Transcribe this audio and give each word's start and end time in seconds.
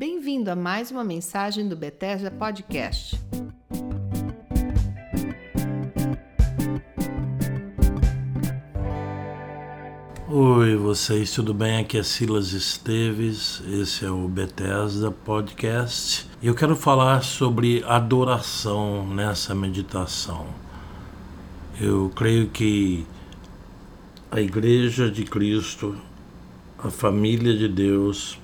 Bem-vindo 0.00 0.50
a 0.50 0.56
mais 0.56 0.90
uma 0.90 1.04
mensagem 1.04 1.68
do 1.68 1.76
Bethesda 1.76 2.30
Podcast. 2.30 3.20
Oi, 10.26 10.74
vocês, 10.76 11.30
tudo 11.32 11.52
bem? 11.52 11.76
Aqui 11.76 11.98
é 11.98 12.02
Silas 12.02 12.54
Esteves, 12.54 13.62
esse 13.68 14.06
é 14.06 14.10
o 14.10 14.26
Bethesda 14.26 15.10
Podcast. 15.10 16.26
Eu 16.42 16.54
quero 16.54 16.74
falar 16.74 17.22
sobre 17.22 17.84
adoração 17.86 19.06
nessa 19.06 19.54
meditação. 19.54 20.46
Eu 21.78 22.10
creio 22.16 22.48
que 22.48 23.06
a 24.30 24.40
Igreja 24.40 25.10
de 25.10 25.24
Cristo, 25.24 25.94
a 26.78 26.88
família 26.88 27.54
de 27.54 27.68
Deus, 27.68 28.39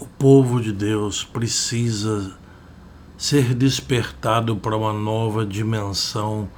o 0.00 0.06
povo 0.06 0.62
de 0.62 0.72
Deus 0.72 1.22
precisa 1.22 2.32
ser 3.18 3.54
despertado 3.54 4.56
para 4.56 4.74
uma 4.74 4.94
nova 4.94 5.44
dimensão 5.44 6.48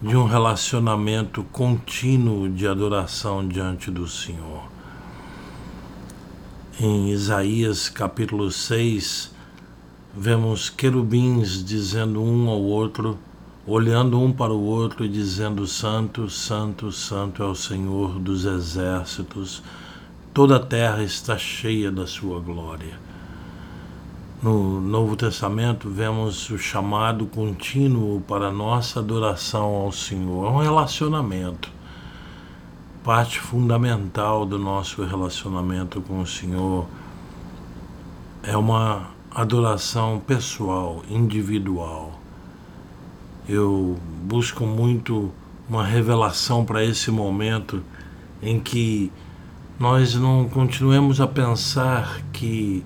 de 0.00 0.16
um 0.16 0.24
relacionamento 0.24 1.42
contínuo 1.50 2.48
de 2.48 2.68
adoração 2.68 3.46
diante 3.46 3.90
do 3.90 4.06
Senhor. 4.06 4.62
Em 6.80 7.10
Isaías 7.10 7.88
capítulo 7.88 8.48
6, 8.48 9.34
vemos 10.16 10.70
querubins 10.70 11.64
dizendo 11.64 12.22
um 12.22 12.48
ao 12.48 12.62
outro, 12.62 13.18
olhando 13.66 14.20
um 14.20 14.32
para 14.32 14.52
o 14.52 14.62
outro 14.62 15.04
e 15.04 15.08
dizendo: 15.08 15.66
Santo, 15.66 16.30
Santo, 16.30 16.92
Santo 16.92 17.42
é 17.42 17.46
o 17.46 17.56
Senhor 17.56 18.20
dos 18.20 18.44
exércitos, 18.44 19.64
toda 20.38 20.54
a 20.54 20.60
terra 20.60 21.02
está 21.02 21.36
cheia 21.36 21.90
da 21.90 22.06
sua 22.06 22.38
glória. 22.38 22.96
No 24.40 24.80
Novo 24.80 25.16
Testamento, 25.16 25.90
vemos 25.90 26.48
o 26.50 26.56
chamado 26.56 27.26
contínuo 27.26 28.20
para 28.20 28.52
nossa 28.52 29.00
adoração 29.00 29.64
ao 29.64 29.90
Senhor. 29.90 30.46
É 30.46 30.50
um 30.50 30.58
relacionamento, 30.58 31.68
parte 33.02 33.40
fundamental 33.40 34.46
do 34.46 34.60
nosso 34.60 35.04
relacionamento 35.04 36.00
com 36.02 36.20
o 36.20 36.26
Senhor. 36.26 36.86
É 38.40 38.56
uma 38.56 39.08
adoração 39.32 40.22
pessoal, 40.24 41.02
individual. 41.10 42.12
Eu 43.48 43.98
busco 44.22 44.64
muito 44.64 45.32
uma 45.68 45.84
revelação 45.84 46.64
para 46.64 46.84
esse 46.84 47.10
momento 47.10 47.82
em 48.40 48.60
que 48.60 49.10
nós 49.78 50.16
não 50.16 50.48
continuemos 50.48 51.20
a 51.20 51.26
pensar 51.28 52.20
que 52.32 52.84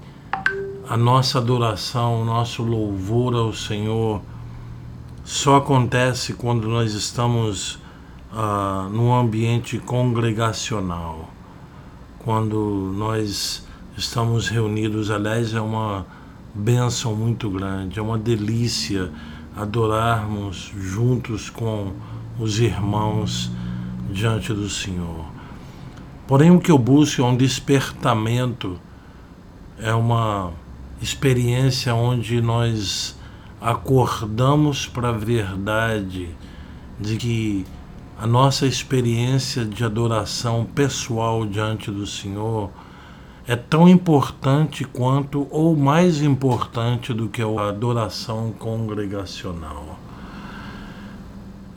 a 0.86 0.94
nossa 0.94 1.38
adoração, 1.38 2.20
o 2.20 2.24
nosso 2.24 2.62
louvor 2.62 3.34
ao 3.34 3.54
Senhor 3.54 4.20
só 5.24 5.56
acontece 5.56 6.34
quando 6.34 6.68
nós 6.68 6.92
estamos 6.92 7.78
uh, 8.30 8.90
num 8.90 9.14
ambiente 9.14 9.78
congregacional, 9.78 11.30
quando 12.18 12.92
nós 12.94 13.66
estamos 13.96 14.48
reunidos. 14.48 15.10
Aliás, 15.10 15.54
é 15.54 15.60
uma 15.62 16.04
bênção 16.54 17.16
muito 17.16 17.48
grande, 17.48 17.98
é 17.98 18.02
uma 18.02 18.18
delícia 18.18 19.10
adorarmos 19.56 20.70
juntos 20.76 21.48
com 21.48 21.94
os 22.38 22.58
irmãos 22.58 23.50
diante 24.10 24.52
do 24.52 24.68
Senhor. 24.68 25.32
Porém, 26.32 26.50
o 26.50 26.58
que 26.58 26.70
eu 26.70 26.78
busco 26.78 27.20
é 27.20 27.24
um 27.26 27.36
despertamento, 27.36 28.80
é 29.78 29.92
uma 29.92 30.50
experiência 30.98 31.94
onde 31.94 32.40
nós 32.40 33.14
acordamos 33.60 34.86
para 34.86 35.10
a 35.10 35.12
verdade 35.12 36.30
de 36.98 37.18
que 37.18 37.66
a 38.18 38.26
nossa 38.26 38.66
experiência 38.66 39.62
de 39.66 39.84
adoração 39.84 40.64
pessoal 40.64 41.44
diante 41.44 41.90
do 41.90 42.06
Senhor 42.06 42.70
é 43.46 43.54
tão 43.54 43.86
importante 43.86 44.86
quanto 44.86 45.46
ou 45.50 45.76
mais 45.76 46.22
importante 46.22 47.12
do 47.12 47.28
que 47.28 47.42
a 47.42 47.68
adoração 47.68 48.54
congregacional. 48.58 49.98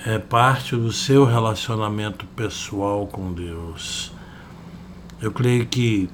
É 0.05 0.17
parte 0.17 0.77
do 0.77 0.93
seu 0.93 1.25
relacionamento 1.25 2.25
pessoal 2.27 3.05
com 3.05 3.33
Deus. 3.33 4.14
Eu 5.21 5.31
creio 5.31 5.65
que 5.65 6.09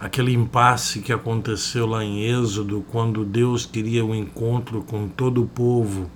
aquele 0.00 0.32
impasse 0.32 1.00
que 1.00 1.12
aconteceu 1.12 1.86
lá 1.86 2.04
em 2.04 2.24
Êxodo, 2.24 2.84
quando 2.90 3.24
Deus 3.24 3.64
queria 3.64 4.04
um 4.04 4.14
encontro 4.14 4.82
com 4.82 5.08
todo 5.08 5.42
o 5.42 5.46
povo. 5.46 6.10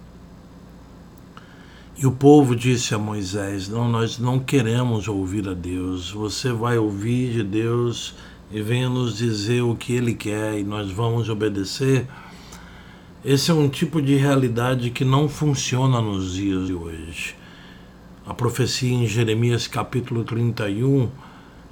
E 1.97 2.07
o 2.07 2.11
povo 2.11 2.57
disse 2.57 2.95
a 2.95 2.99
Moisés: 2.99 3.69
Não, 3.69 3.89
nós 3.89 4.19
não 4.19 4.41
queremos 4.41 5.07
ouvir 5.07 5.49
a 5.49 5.55
Deus. 5.55 6.11
Você 6.11 6.53
vai 6.53 6.79
ouvir 6.79 7.33
de 7.33 7.45
Deus 7.45 8.15
e 8.51 8.61
venha 8.61 8.89
nos 8.89 9.17
dizer 9.17 9.63
o 9.63 9.77
que 9.77 9.93
Ele 9.93 10.15
quer 10.15 10.59
e 10.59 10.65
nós 10.65 10.91
vamos 10.91 11.29
obedecer. 11.29 12.09
Esse 13.25 13.51
é 13.53 13.55
um 13.55 13.69
tipo 13.69 14.03
de 14.03 14.17
realidade 14.17 14.91
que 14.91 15.05
não 15.05 15.29
funciona 15.29 16.01
nos 16.01 16.35
dias 16.35 16.67
de 16.67 16.75
hoje. 16.75 17.37
A 18.27 18.35
profecia 18.35 18.93
em 18.93 19.07
Jeremias 19.07 19.69
capítulo 19.69 20.25
31 20.25 21.09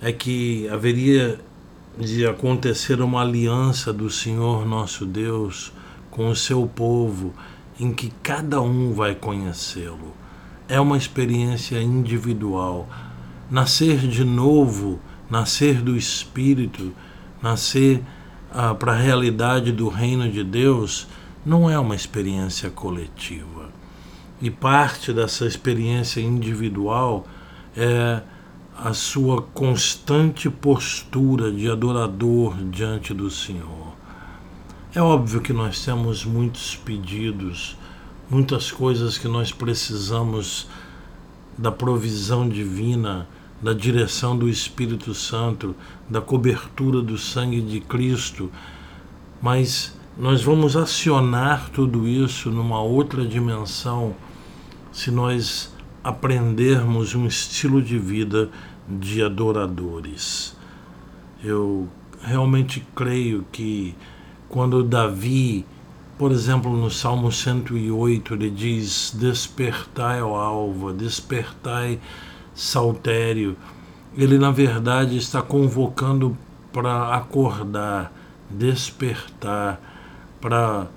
é 0.01 0.13
que 0.13 0.69
haveria 0.69 1.41
de 1.99 2.25
acontecer 2.27 3.01
uma 3.01 3.23
aliança 3.23 3.93
do 3.93 4.09
Senhor 4.09 4.65
nosso 4.65 5.05
Deus 5.05 5.73
com 6.11 6.29
o 6.29 6.37
seu 6.37 6.67
povo, 6.67 7.35
em 7.79 7.93
que 7.93 8.13
cada 8.23 8.61
um 8.61 8.93
vai 8.93 9.15
conhecê-lo. 9.15 10.15
É 10.69 10.81
uma 10.81 10.97
experiência 10.97 11.81
individual. 11.81 12.89
Nascer 13.51 13.99
de 13.99 14.25
novo, 14.25 15.01
nascer 15.31 15.83
do 15.83 15.97
Espírito, 15.97 16.93
nascer 17.43 18.03
ah, 18.53 18.75
para 18.75 18.93
a 18.93 18.97
realidade 18.97 19.73
do 19.73 19.89
reino 19.89 20.31
de 20.31 20.45
Deus, 20.45 21.09
não 21.45 21.69
é 21.69 21.79
uma 21.79 21.95
experiência 21.95 22.71
coletiva. 22.71 23.71
E 24.41 24.51
parte 24.51 25.13
dessa 25.13 25.47
experiência 25.47 26.21
individual 26.21 27.27
é 27.77 28.23
a 28.81 28.95
sua 28.95 29.43
constante 29.43 30.49
postura 30.49 31.51
de 31.51 31.69
adorador 31.69 32.57
diante 32.71 33.13
do 33.13 33.29
Senhor. 33.29 33.93
É 34.95 35.03
óbvio 35.03 35.41
que 35.41 35.53
nós 35.53 35.85
temos 35.85 36.25
muitos 36.25 36.77
pedidos, 36.77 37.77
muitas 38.31 38.71
coisas 38.71 39.19
que 39.19 39.27
nós 39.27 39.51
precisamos 39.51 40.69
da 41.57 41.73
provisão 41.73 42.49
divina, 42.49 43.27
da 43.61 43.73
direção 43.73 44.39
do 44.39 44.49
Espírito 44.49 45.13
Santo, 45.13 45.75
da 46.09 46.21
cobertura 46.21 47.03
do 47.03 47.19
sangue 47.19 47.61
de 47.61 47.81
Cristo, 47.81 48.49
mas 49.43 49.93
nós 50.17 50.41
vamos 50.41 50.77
acionar 50.77 51.69
tudo 51.71 52.07
isso 52.07 52.49
numa 52.49 52.81
outra 52.81 53.27
dimensão 53.27 54.15
se 54.93 55.11
nós 55.11 55.73
aprendermos 56.03 57.15
um 57.15 57.27
estilo 57.27 57.83
de 57.83 57.99
vida 57.99 58.51
de 58.89 59.23
adoradores. 59.23 60.57
Eu 61.43 61.89
realmente 62.23 62.85
creio 62.95 63.45
que 63.53 63.95
quando 64.49 64.83
Davi, 64.83 65.65
por 66.17 66.33
exemplo, 66.33 66.75
no 66.77 66.91
Salmo 66.91 67.31
108, 67.31 68.35
ele 68.35 68.51
diz: 68.51 69.15
Despertai, 69.19 70.23
ó 70.23 70.37
alva, 70.37 70.93
despertai, 70.93 72.01
saltério. 72.55 73.57
Ele, 74.17 74.39
na 74.39 74.51
verdade, 74.51 75.17
está 75.17 75.43
convocando 75.43 76.37
para 76.73 77.15
acordar, 77.15 78.13
despertar, 78.51 79.81
para 80.41 80.89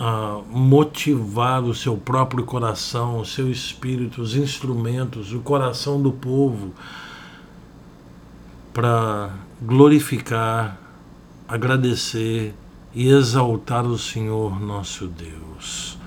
uh, 0.00 0.42
motivar 0.50 1.62
o 1.62 1.74
seu 1.74 1.96
próprio 1.96 2.44
coração, 2.44 3.18
o 3.18 3.24
seu 3.24 3.50
espírito, 3.50 4.22
os 4.22 4.34
instrumentos, 4.34 5.32
o 5.32 5.40
coração 5.40 6.00
do 6.00 6.12
povo 6.12 6.72
para 8.72 9.30
glorificar, 9.60 10.78
agradecer 11.46 12.54
e 12.94 13.08
exaltar 13.08 13.86
o 13.86 13.98
Senhor 13.98 14.60
nosso 14.60 15.06
Deus. 15.06 15.98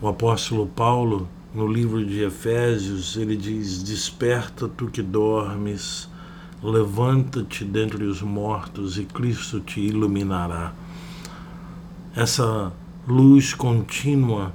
O 0.00 0.08
apóstolo 0.08 0.66
Paulo, 0.66 1.28
no 1.54 1.66
livro 1.66 2.04
de 2.04 2.20
Efésios, 2.22 3.16
ele 3.16 3.36
diz: 3.36 3.82
Desperta 3.82 4.68
tu 4.68 4.88
que 4.88 5.02
dormes, 5.02 6.08
levanta-te 6.62 7.64
dentre 7.64 8.04
os 8.04 8.20
mortos 8.20 8.98
e 8.98 9.04
Cristo 9.04 9.60
te 9.60 9.80
iluminará. 9.80 10.72
Essa 12.16 12.72
luz 13.08 13.54
contínua 13.54 14.52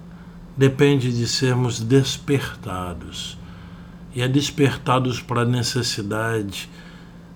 depende 0.56 1.12
de 1.12 1.28
sermos 1.28 1.82
despertados. 1.82 3.38
E 4.16 4.22
é 4.22 4.28
despertados 4.28 5.22
para 5.22 5.42
a 5.42 5.46
necessidade 5.46 6.70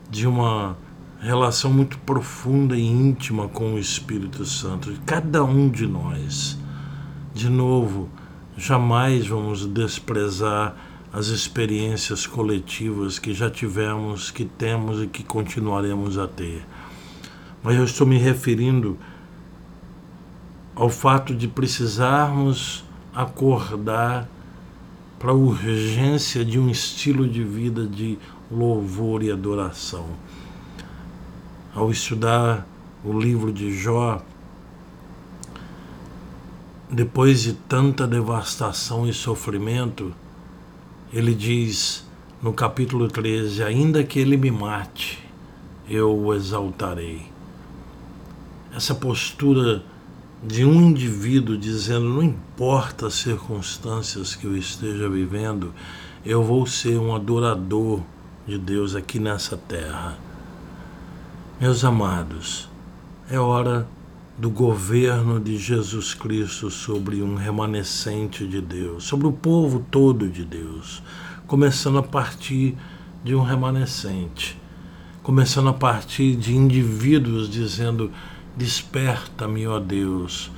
de 0.09 0.25
uma 0.25 0.77
relação 1.19 1.71
muito 1.71 1.97
profunda 1.99 2.77
e 2.77 2.85
íntima 2.85 3.47
com 3.47 3.73
o 3.73 3.79
Espírito 3.79 4.45
Santo. 4.45 4.93
Cada 5.05 5.43
um 5.43 5.69
de 5.69 5.85
nós, 5.85 6.57
de 7.33 7.49
novo, 7.49 8.09
jamais 8.57 9.27
vamos 9.27 9.65
desprezar 9.65 10.75
as 11.11 11.27
experiências 11.27 12.25
coletivas 12.25 13.19
que 13.19 13.33
já 13.33 13.49
tivemos, 13.49 14.31
que 14.31 14.45
temos 14.45 15.01
e 15.01 15.07
que 15.07 15.23
continuaremos 15.23 16.17
a 16.17 16.27
ter. 16.27 16.65
Mas 17.61 17.77
eu 17.77 17.83
estou 17.83 18.07
me 18.07 18.17
referindo 18.17 18.97
ao 20.75 20.89
fato 20.89 21.35
de 21.35 21.47
precisarmos 21.47 22.83
acordar 23.13 24.27
para 25.19 25.31
a 25.31 25.35
urgência 25.35 26.43
de 26.43 26.59
um 26.59 26.69
estilo 26.69 27.27
de 27.27 27.43
vida 27.43 27.85
de 27.85 28.17
louvor 28.51 29.23
e 29.23 29.31
adoração. 29.31 30.05
Ao 31.73 31.89
estudar 31.91 32.67
o 33.03 33.17
livro 33.17 33.51
de 33.51 33.75
Jó, 33.75 34.21
depois 36.89 37.41
de 37.41 37.53
tanta 37.53 38.05
devastação 38.05 39.07
e 39.07 39.13
sofrimento, 39.13 40.13
ele 41.11 41.33
diz 41.33 42.05
no 42.41 42.53
capítulo 42.53 43.07
13: 43.07 43.63
Ainda 43.63 44.03
que 44.03 44.19
ele 44.19 44.37
me 44.37 44.51
mate, 44.51 45.19
eu 45.89 46.15
o 46.15 46.33
exaltarei. 46.33 47.31
Essa 48.75 48.93
postura 48.93 49.83
de 50.45 50.65
um 50.65 50.81
indivíduo 50.81 51.57
dizendo: 51.57 52.07
Não 52.09 52.23
importa 52.23 53.07
as 53.07 53.13
circunstâncias 53.15 54.35
que 54.35 54.45
eu 54.45 54.57
esteja 54.57 55.09
vivendo, 55.09 55.73
eu 56.25 56.43
vou 56.43 56.65
ser 56.65 56.97
um 56.97 57.15
adorador 57.15 58.01
de 58.45 58.57
Deus 58.57 58.95
aqui 58.95 59.19
nessa 59.19 59.55
terra. 59.55 60.17
Meus 61.59 61.85
amados, 61.85 62.69
é 63.29 63.39
hora 63.39 63.87
do 64.37 64.49
governo 64.49 65.39
de 65.39 65.57
Jesus 65.57 66.13
Cristo 66.13 66.69
sobre 66.69 67.21
um 67.21 67.35
remanescente 67.35 68.45
de 68.45 68.59
Deus, 68.59 69.05
sobre 69.05 69.27
o 69.27 69.31
povo 69.31 69.85
todo 69.89 70.27
de 70.27 70.43
Deus, 70.43 71.01
começando 71.47 71.99
a 71.99 72.03
partir 72.03 72.75
de 73.23 73.33
um 73.33 73.41
remanescente, 73.41 74.59
começando 75.21 75.69
a 75.69 75.73
partir 75.73 76.35
de 76.35 76.53
indivíduos 76.53 77.49
dizendo: 77.49 78.11
Desperta-me, 78.55 79.67
ó 79.67 79.79
Deus, 79.79 80.51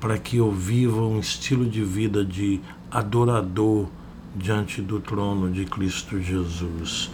para 0.00 0.18
que 0.18 0.38
eu 0.38 0.50
viva 0.50 1.00
um 1.00 1.20
estilo 1.20 1.66
de 1.66 1.84
vida 1.84 2.24
de 2.24 2.60
adorador 2.90 3.86
diante 4.34 4.80
do 4.80 5.00
trono 5.00 5.50
de 5.50 5.64
Cristo 5.64 6.20
Jesus, 6.20 7.10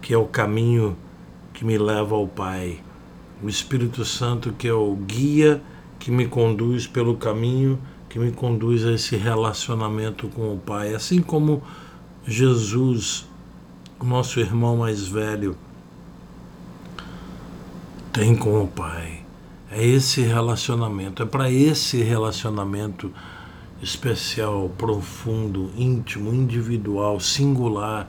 que 0.00 0.14
é 0.14 0.18
o 0.18 0.26
caminho 0.26 0.96
que 1.52 1.64
me 1.64 1.76
leva 1.76 2.14
ao 2.14 2.28
Pai, 2.28 2.80
o 3.42 3.48
Espírito 3.48 4.04
Santo 4.04 4.52
que 4.52 4.68
é 4.68 4.72
o 4.72 4.94
guia 4.94 5.62
que 5.98 6.10
me 6.10 6.26
conduz 6.26 6.86
pelo 6.86 7.16
caminho 7.16 7.78
que 8.08 8.18
me 8.18 8.32
conduz 8.32 8.86
a 8.86 8.92
esse 8.92 9.14
relacionamento 9.16 10.28
com 10.28 10.54
o 10.54 10.58
Pai, 10.58 10.94
assim 10.94 11.20
como 11.20 11.62
Jesus, 12.26 13.26
nosso 14.02 14.40
irmão 14.40 14.78
mais 14.78 15.06
velho, 15.06 15.56
tem 18.16 18.34
com 18.34 18.62
o 18.62 18.66
Pai. 18.66 19.20
É 19.70 19.84
esse 19.84 20.22
relacionamento, 20.22 21.22
é 21.22 21.26
para 21.26 21.50
esse 21.50 22.02
relacionamento 22.02 23.12
especial, 23.82 24.72
profundo, 24.78 25.70
íntimo, 25.76 26.32
individual, 26.32 27.20
singular, 27.20 28.08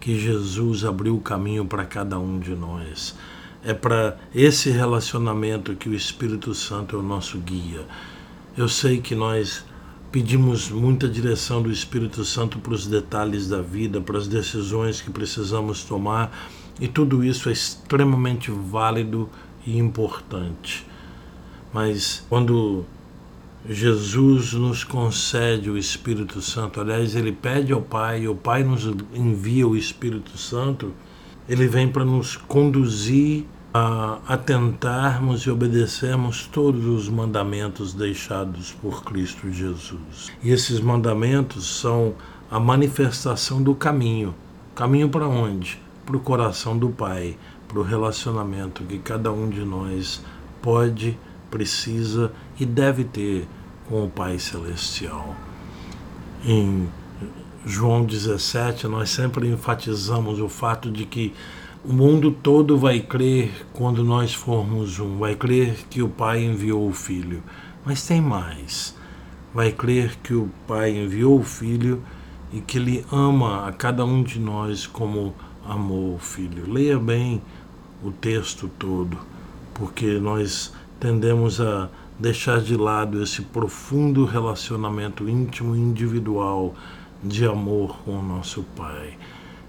que 0.00 0.18
Jesus 0.18 0.84
abriu 0.84 1.14
o 1.14 1.20
caminho 1.20 1.64
para 1.64 1.84
cada 1.84 2.18
um 2.18 2.40
de 2.40 2.56
nós. 2.56 3.14
É 3.62 3.72
para 3.72 4.18
esse 4.34 4.68
relacionamento 4.70 5.76
que 5.76 5.88
o 5.88 5.94
Espírito 5.94 6.52
Santo 6.52 6.96
é 6.96 6.98
o 6.98 7.02
nosso 7.02 7.38
guia. 7.38 7.86
Eu 8.56 8.68
sei 8.68 9.00
que 9.00 9.14
nós 9.14 9.64
pedimos 10.10 10.70
muita 10.70 11.08
direção 11.08 11.62
do 11.62 11.70
Espírito 11.70 12.24
Santo 12.24 12.58
para 12.58 12.74
os 12.74 12.84
detalhes 12.84 13.48
da 13.48 13.62
vida, 13.62 14.00
para 14.00 14.18
as 14.18 14.26
decisões 14.26 15.00
que 15.00 15.10
precisamos 15.10 15.84
tomar 15.84 16.32
e 16.80 16.88
tudo 16.88 17.24
isso 17.24 17.48
é 17.48 17.52
extremamente 17.52 18.50
válido 18.50 19.28
e 19.66 19.78
importante. 19.78 20.86
Mas 21.72 22.24
quando 22.28 22.84
Jesus 23.68 24.52
nos 24.52 24.84
concede 24.84 25.70
o 25.70 25.76
Espírito 25.76 26.40
Santo, 26.40 26.80
aliás, 26.80 27.16
ele 27.16 27.32
pede 27.32 27.72
ao 27.72 27.82
Pai, 27.82 28.28
o 28.28 28.34
Pai 28.34 28.62
nos 28.62 28.84
envia 29.14 29.66
o 29.66 29.76
Espírito 29.76 30.38
Santo, 30.38 30.92
ele 31.48 31.66
vem 31.66 31.88
para 31.88 32.04
nos 32.04 32.36
conduzir 32.36 33.44
a 33.74 34.20
atentarmos 34.26 35.42
e 35.42 35.50
obedecermos 35.50 36.46
todos 36.46 36.86
os 36.86 37.08
mandamentos 37.08 37.92
deixados 37.92 38.72
por 38.72 39.04
Cristo 39.04 39.50
Jesus. 39.52 40.32
E 40.42 40.50
esses 40.50 40.80
mandamentos 40.80 41.66
são 41.80 42.14
a 42.50 42.58
manifestação 42.58 43.62
do 43.62 43.74
caminho. 43.74 44.34
Caminho 44.74 45.08
para 45.08 45.28
onde? 45.28 45.85
Para 46.06 46.16
o 46.16 46.20
coração 46.20 46.78
do 46.78 46.88
Pai, 46.88 47.36
para 47.66 47.80
o 47.80 47.82
relacionamento 47.82 48.84
que 48.84 48.98
cada 48.98 49.32
um 49.32 49.50
de 49.50 49.64
nós 49.64 50.24
pode, 50.62 51.18
precisa 51.50 52.32
e 52.58 52.64
deve 52.64 53.02
ter 53.02 53.48
com 53.88 54.04
o 54.04 54.08
Pai 54.08 54.38
Celestial. 54.38 55.34
Em 56.44 56.88
João 57.64 58.04
17, 58.04 58.86
nós 58.86 59.10
sempre 59.10 59.48
enfatizamos 59.48 60.40
o 60.40 60.48
fato 60.48 60.90
de 60.90 61.04
que 61.04 61.34
o 61.84 61.92
mundo 61.92 62.30
todo 62.30 62.78
vai 62.78 63.00
crer 63.00 63.66
quando 63.72 64.04
nós 64.04 64.32
formos 64.32 65.00
um, 65.00 65.18
vai 65.18 65.34
crer 65.34 65.86
que 65.90 66.02
o 66.02 66.08
Pai 66.08 66.44
enviou 66.44 66.88
o 66.88 66.92
Filho. 66.92 67.42
Mas 67.84 68.06
tem 68.06 68.20
mais. 68.20 68.96
Vai 69.52 69.72
crer 69.72 70.16
que 70.22 70.34
o 70.34 70.48
Pai 70.66 70.96
enviou 70.96 71.38
o 71.38 71.44
Filho 71.44 72.02
e 72.52 72.60
que 72.60 72.78
Ele 72.78 73.04
ama 73.12 73.66
a 73.66 73.72
cada 73.72 74.04
um 74.04 74.22
de 74.22 74.38
nós 74.38 74.86
como 74.86 75.34
amou 75.64 76.14
o 76.14 76.18
filho. 76.18 76.70
Leia 76.72 76.98
bem 76.98 77.42
o 78.02 78.10
texto 78.10 78.70
todo, 78.78 79.18
porque 79.74 80.18
nós 80.18 80.72
tendemos 81.00 81.60
a 81.60 81.88
deixar 82.18 82.60
de 82.60 82.76
lado 82.76 83.22
esse 83.22 83.42
profundo 83.42 84.24
relacionamento 84.24 85.28
íntimo 85.28 85.76
e 85.76 85.78
individual 85.78 86.74
de 87.22 87.44
amor 87.44 87.98
com 88.04 88.18
o 88.18 88.22
nosso 88.22 88.62
Pai. 88.76 89.18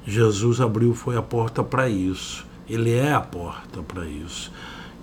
Jesus 0.06 0.62
abriu 0.62 0.94
foi 0.94 1.18
a 1.18 1.21
porta 1.21 1.63
para 1.63 1.89
isso. 1.89 2.45
Ele 2.69 2.94
é 2.94 3.13
a 3.13 3.21
porta 3.21 3.81
para 3.81 4.06
isso. 4.06 4.51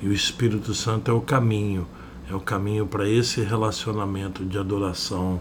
E 0.01 0.09
o 0.09 0.13
Espírito 0.13 0.75
Santo 0.75 1.11
é 1.11 1.15
o 1.15 1.21
caminho, 1.21 1.87
é 2.31 2.35
o 2.35 2.41
caminho 2.41 2.87
para 2.87 3.09
esse 3.09 3.43
relacionamento 3.43 4.45
de 4.45 4.59
adoração 4.59 5.41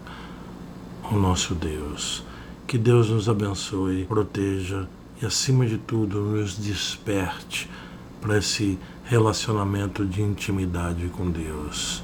ao 1.02 1.18
nosso 1.18 1.54
Deus. 1.54 2.24
Que 2.66 2.78
Deus 2.78 3.10
nos 3.10 3.28
abençoe, 3.28 4.04
proteja 4.04 4.88
e, 5.20 5.26
acima 5.26 5.66
de 5.66 5.78
tudo, 5.78 6.20
nos 6.20 6.56
desperte 6.56 7.70
para 8.20 8.38
esse 8.38 8.78
relacionamento 9.04 10.04
de 10.04 10.22
intimidade 10.22 11.08
com 11.08 11.30
Deus. 11.30 12.02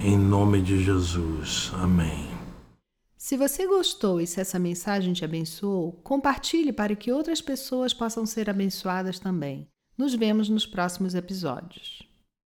Em 0.00 0.16
nome 0.16 0.60
de 0.60 0.82
Jesus. 0.82 1.72
Amém. 1.74 2.28
Se 3.16 3.36
você 3.36 3.66
gostou 3.66 4.20
e 4.20 4.26
se 4.26 4.40
essa 4.40 4.58
mensagem 4.58 5.12
te 5.12 5.24
abençoou, 5.24 5.92
compartilhe 6.04 6.72
para 6.72 6.94
que 6.94 7.10
outras 7.10 7.40
pessoas 7.40 7.92
possam 7.94 8.24
ser 8.26 8.50
abençoadas 8.50 9.18
também. 9.18 9.66
Nos 9.96 10.14
vemos 10.14 10.48
nos 10.48 10.66
próximos 10.66 11.14
episódios. 11.14 12.02